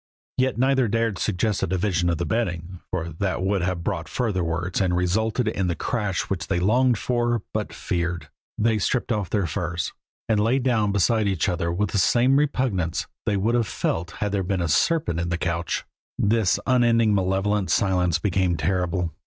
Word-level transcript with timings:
Yet 0.39 0.57
neither 0.57 0.87
dared 0.87 1.19
suggest 1.19 1.61
a 1.61 1.67
division 1.67 2.09
of 2.09 2.17
the 2.17 2.25
bedding, 2.25 2.79
for 2.89 3.09
that 3.19 3.43
would 3.43 3.61
have 3.61 3.83
brought 3.83 4.09
further 4.09 4.43
words 4.43 4.81
and 4.81 4.95
resulted 4.95 5.47
in 5.47 5.67
the 5.67 5.75
crash 5.75 6.21
which 6.23 6.47
they 6.47 6.59
longed 6.59 6.97
for, 6.97 7.43
but 7.53 7.71
feared. 7.71 8.27
They 8.57 8.79
stripped 8.79 9.11
off 9.11 9.29
their 9.29 9.45
furs, 9.45 9.93
and 10.27 10.39
lay 10.39 10.57
down 10.57 10.91
beside 10.91 11.27
each 11.27 11.47
other 11.47 11.71
with 11.71 11.91
the 11.91 11.99
same 11.99 12.37
repugnance 12.37 13.05
they 13.27 13.37
would 13.37 13.53
have 13.53 13.67
felt 13.67 14.09
had 14.13 14.31
there 14.31 14.41
been 14.41 14.59
a 14.61 14.67
serpent 14.67 15.19
in 15.19 15.29
the 15.29 15.37
couch. 15.37 15.85
This 16.17 16.59
unending 16.65 17.13
malevolent 17.13 17.69
silence 17.69 18.17
became 18.17 18.57
terrible. 18.57 19.13